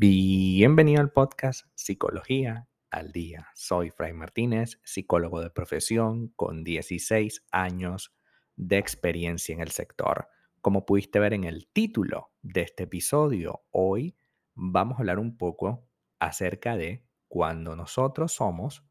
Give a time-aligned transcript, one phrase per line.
[0.00, 3.48] Bienvenido al podcast Psicología al Día.
[3.56, 8.14] Soy Fray Martínez, psicólogo de profesión con 16 años
[8.54, 10.28] de experiencia en el sector.
[10.60, 14.16] Como pudiste ver en el título de este episodio, hoy
[14.54, 15.88] vamos a hablar un poco
[16.20, 18.84] acerca de cuando nosotros somos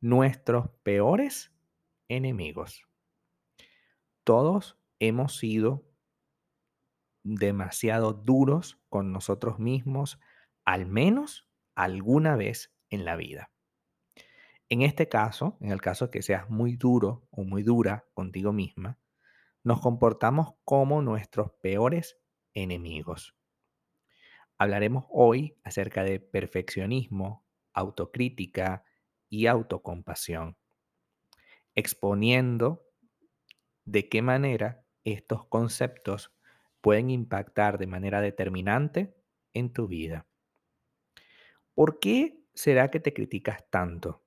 [0.00, 1.50] nuestros peores
[2.06, 2.86] enemigos.
[4.22, 5.90] Todos hemos sido
[7.24, 10.20] demasiado duros con nosotros mismos
[10.64, 13.50] al menos alguna vez en la vida.
[14.68, 18.98] En este caso, en el caso que seas muy duro o muy dura contigo misma,
[19.64, 22.18] nos comportamos como nuestros peores
[22.54, 23.36] enemigos.
[24.58, 28.84] Hablaremos hoy acerca de perfeccionismo, autocrítica
[29.28, 30.56] y autocompasión,
[31.74, 32.84] exponiendo
[33.84, 36.34] de qué manera estos conceptos
[36.80, 39.14] pueden impactar de manera determinante
[39.54, 40.26] en tu vida.
[41.74, 44.22] ¿Por qué será que te criticas tanto?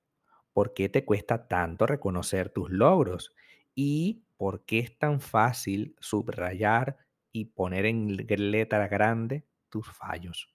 [0.52, 3.34] ¿Por qué te cuesta tanto reconocer tus logros?
[3.74, 6.98] ¿Y por qué es tan fácil subrayar
[7.32, 8.16] y poner en
[8.52, 10.54] letra grande tus fallos?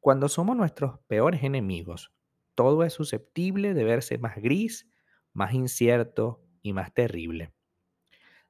[0.00, 2.12] Cuando somos nuestros peores enemigos,
[2.54, 4.88] todo es susceptible de verse más gris,
[5.32, 7.52] más incierto y más terrible.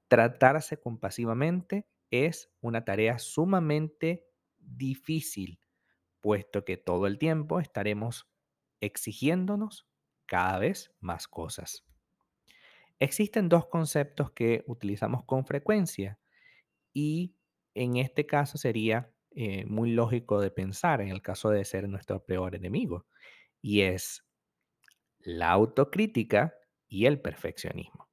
[0.09, 4.27] Tratarse compasivamente es una tarea sumamente
[4.59, 5.59] difícil
[6.23, 8.27] puesto que todo el tiempo estaremos
[8.81, 9.87] exigiéndonos
[10.25, 11.85] cada vez más cosas.
[12.99, 16.19] Existen dos conceptos que utilizamos con frecuencia
[16.95, 17.35] y
[17.75, 22.25] en este caso sería eh, muy lógico de pensar en el caso de ser nuestro
[22.25, 23.07] peor enemigo
[23.61, 24.25] y es
[25.19, 26.55] la autocrítica
[26.89, 28.09] y el perfeccionismo.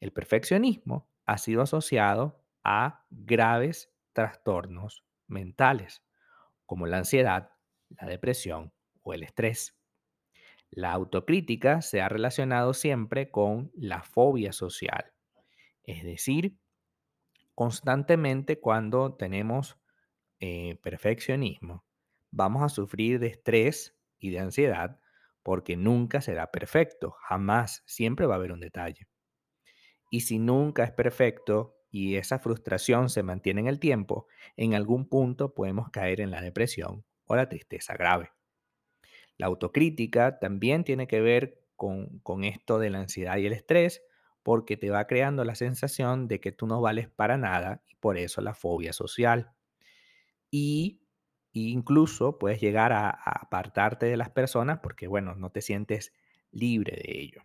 [0.00, 6.02] El perfeccionismo ha sido asociado a graves trastornos mentales
[6.66, 7.50] como la ansiedad,
[7.88, 9.76] la depresión o el estrés.
[10.70, 15.12] La autocrítica se ha relacionado siempre con la fobia social,
[15.84, 16.58] es decir,
[17.54, 19.78] constantemente cuando tenemos
[20.40, 21.84] eh, perfeccionismo,
[22.30, 24.98] vamos a sufrir de estrés y de ansiedad
[25.44, 29.06] porque nunca será perfecto, jamás, siempre va a haber un detalle.
[30.10, 35.08] Y si nunca es perfecto y esa frustración se mantiene en el tiempo, en algún
[35.08, 38.32] punto podemos caer en la depresión o la tristeza grave.
[39.36, 44.02] La autocrítica también tiene que ver con, con esto de la ansiedad y el estrés,
[44.42, 48.18] porque te va creando la sensación de que tú no vales para nada y por
[48.18, 49.52] eso la fobia social.
[50.50, 51.00] Y
[51.52, 56.12] incluso puedes llegar a, a, apartarte de las personas porque, bueno, no te sientes
[56.50, 57.42] libre de ello.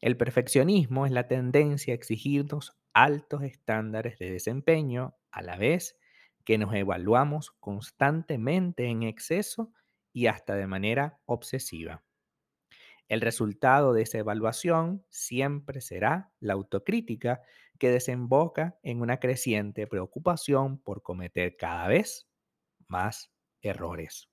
[0.00, 5.96] El perfeccionismo es la tendencia a exigirnos altos estándares de desempeño a la vez
[6.44, 9.72] que nos evaluamos constantemente en exceso
[10.12, 12.02] y hasta de manera obsesiva.
[13.08, 17.40] El resultado de esa evaluación siempre será la autocrítica
[17.78, 22.28] que desemboca en una creciente preocupación por cometer cada vez
[22.86, 23.32] más
[23.62, 24.28] errores.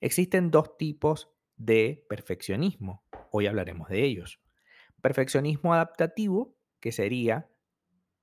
[0.00, 3.04] Existen dos tipos de perfeccionismo.
[3.30, 4.40] Hoy hablaremos de ellos.
[5.00, 7.48] Perfeccionismo adaptativo, que sería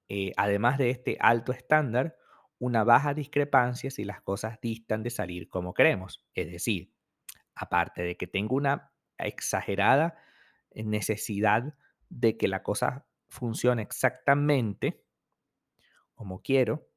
[0.07, 2.16] eh, además de este alto estándar,
[2.59, 6.23] una baja discrepancia si las cosas distan de salir como queremos.
[6.35, 6.94] Es decir,
[7.55, 10.16] aparte de que tengo una exagerada
[10.75, 11.73] necesidad
[12.09, 15.03] de que la cosa funcione exactamente
[16.13, 16.88] como quiero,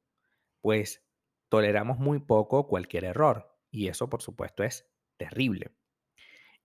[0.61, 1.03] pues
[1.49, 3.57] toleramos muy poco cualquier error.
[3.71, 4.87] Y eso, por supuesto, es
[5.17, 5.71] terrible.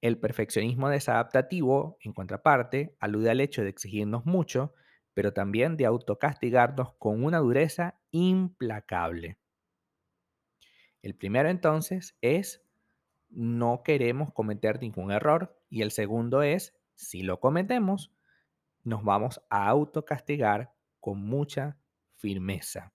[0.02, 4.74] El perfeccionismo desadaptativo, en contraparte, alude al hecho de exigirnos mucho
[5.14, 9.38] pero también de autocastigarnos con una dureza implacable.
[11.02, 12.62] El primero entonces es
[13.28, 18.12] no queremos cometer ningún error y el segundo es si lo cometemos,
[18.82, 21.78] nos vamos a autocastigar con mucha
[22.16, 22.92] firmeza.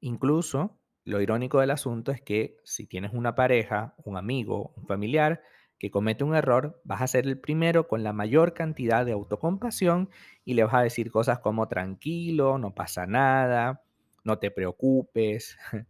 [0.00, 5.42] Incluso lo irónico del asunto es que si tienes una pareja, un amigo, un familiar
[5.82, 10.10] que comete un error, vas a ser el primero con la mayor cantidad de autocompasión
[10.44, 13.82] y le vas a decir cosas como tranquilo, no pasa nada,
[14.22, 15.58] no te preocupes.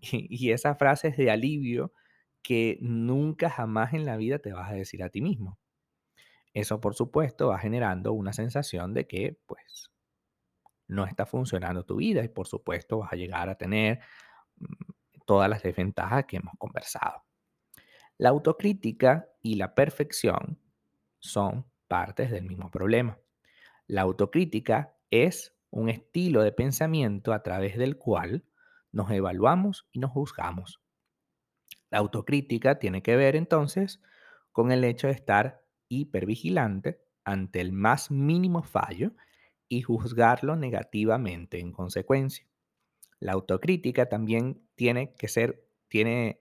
[0.00, 1.92] y, esas frases de alivio
[2.40, 5.58] que nunca jamás en la vida te vas a decir a ti mismo.
[6.54, 9.90] Eso, por supuesto, va generando una sensación de que, pues,
[10.86, 13.98] no está funcionando tu vida y, por supuesto, vas a llegar a tener
[14.58, 14.92] mm,
[15.26, 17.24] todas las desventajas que hemos conversado.
[18.22, 20.56] La autocrítica y la perfección
[21.18, 23.18] son partes del mismo problema.
[23.88, 28.44] La autocrítica es un estilo de pensamiento a través del cual
[28.92, 30.80] nos evaluamos y nos juzgamos.
[31.90, 34.00] La autocrítica tiene que ver entonces
[34.52, 39.16] con el hecho de estar hipervigilante ante el más mínimo fallo
[39.68, 42.46] y juzgarlo negativamente en consecuencia.
[43.18, 46.38] La autocrítica también tiene que ser, tiene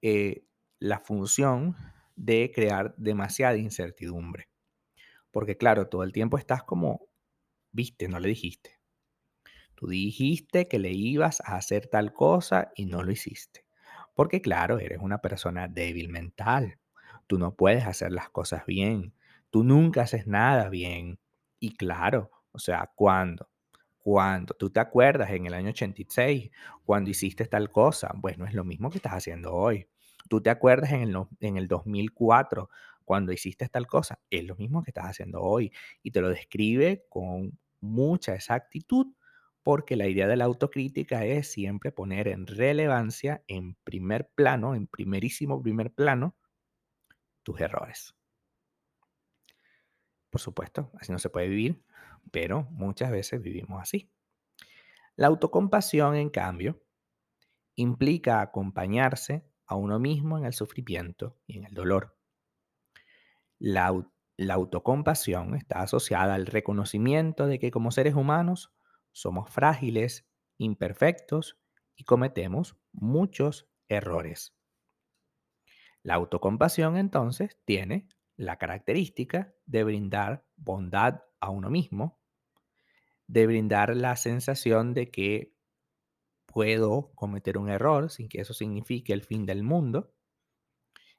[0.00, 0.46] eh,
[0.80, 1.76] la función
[2.16, 4.48] de crear demasiada incertidumbre.
[5.30, 7.02] Porque claro, todo el tiempo estás como,
[7.70, 8.80] viste, no le dijiste.
[9.74, 13.64] Tú dijiste que le ibas a hacer tal cosa y no lo hiciste.
[14.14, 16.78] Porque claro, eres una persona débil mental.
[17.26, 19.14] Tú no puedes hacer las cosas bien.
[19.50, 21.18] Tú nunca haces nada bien.
[21.58, 23.48] Y claro, o sea, ¿cuándo?
[23.98, 26.50] Cuando tú te acuerdas en el año 86,
[26.84, 29.86] cuando hiciste tal cosa, pues no es lo mismo que estás haciendo hoy.
[30.28, 32.68] Tú te acuerdas en el, en el 2004,
[33.04, 35.72] cuando hiciste tal cosa, es lo mismo que estás haciendo hoy.
[36.02, 39.06] Y te lo describe con mucha exactitud,
[39.62, 44.86] porque la idea de la autocrítica es siempre poner en relevancia, en primer plano, en
[44.86, 46.36] primerísimo primer plano,
[47.42, 48.14] tus errores.
[50.30, 51.82] Por supuesto, así no se puede vivir,
[52.30, 54.08] pero muchas veces vivimos así.
[55.16, 56.80] La autocompasión, en cambio,
[57.74, 62.18] implica acompañarse a uno mismo en el sufrimiento y en el dolor.
[63.60, 63.94] La,
[64.36, 68.74] la autocompasión está asociada al reconocimiento de que como seres humanos
[69.12, 70.28] somos frágiles,
[70.58, 71.60] imperfectos
[71.94, 74.56] y cometemos muchos errores.
[76.02, 82.18] La autocompasión entonces tiene la característica de brindar bondad a uno mismo,
[83.28, 85.54] de brindar la sensación de que
[86.52, 90.12] puedo cometer un error sin que eso signifique el fin del mundo.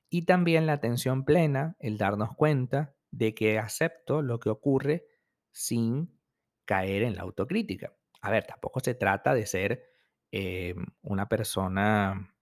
[0.09, 5.05] Y también la atención plena, el darnos cuenta de que acepto lo que ocurre
[5.51, 6.19] sin
[6.65, 7.93] caer en la autocrítica.
[8.21, 9.83] A ver, tampoco se trata de ser
[10.31, 12.33] eh, una persona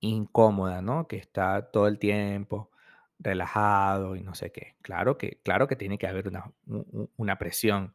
[0.00, 1.06] incómoda, ¿no?
[1.06, 2.70] Que está todo el tiempo
[3.18, 4.76] relajado y no sé qué.
[4.82, 6.30] Claro que, claro que tiene que haber
[7.16, 7.94] una, presión,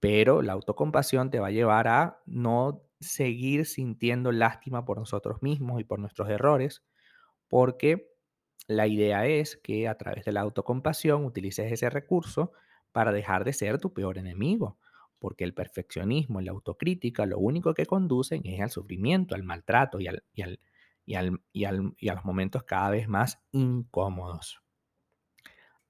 [0.00, 5.80] pero la autocompasión te va a llevar a no seguir sintiendo lástima por nosotros mismos
[5.80, 6.82] y por nuestros errores,
[7.48, 8.10] porque
[8.66, 12.52] la idea es que a través de la autocompasión utilices ese recurso
[12.92, 14.78] para dejar de ser tu peor enemigo,
[15.18, 20.00] porque el perfeccionismo y la autocrítica lo único que conducen es al sufrimiento, al maltrato
[20.00, 20.58] y, al, y, al,
[21.04, 24.62] y, al, y, a los momentos cada vez más incómodos.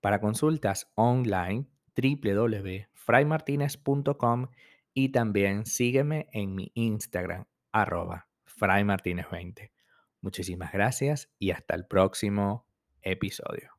[0.01, 4.47] Para consultas online, www.fraymartinez.com
[4.93, 9.71] y también sígueme en mi Instagram, arroba fraymartinez20.
[10.19, 12.67] Muchísimas gracias y hasta el próximo
[13.01, 13.74] episodio.